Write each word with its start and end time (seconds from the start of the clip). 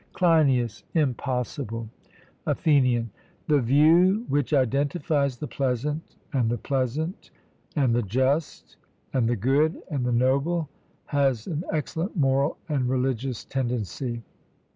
CLEINIAS: 0.13 0.83
Impossible. 0.95 1.87
ATHENIAN: 2.47 3.11
The 3.47 3.61
view 3.61 4.25
which 4.29 4.51
identifies 4.51 5.37
the 5.37 5.45
pleasant 5.45 6.15
and 6.33 6.49
the 6.49 6.57
pleasant 6.57 7.29
and 7.75 7.93
the 7.93 8.01
just 8.01 8.77
and 9.13 9.29
the 9.29 9.35
good 9.35 9.79
and 9.91 10.03
the 10.03 10.11
noble 10.11 10.69
has 11.05 11.45
an 11.45 11.63
excellent 11.71 12.17
moral 12.17 12.57
and 12.67 12.89
religious 12.89 13.45
tendency. 13.45 14.23